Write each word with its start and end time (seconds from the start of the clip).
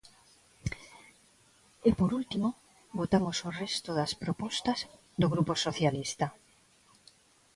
E, 1.87 1.89
por 1.99 2.11
último, 2.19 2.49
votamos 2.99 3.37
o 3.47 3.49
resto 3.61 3.89
das 3.99 4.11
propostas 4.23 4.79
do 5.21 5.27
Grupo 5.33 5.53
Socialista. 5.65 6.27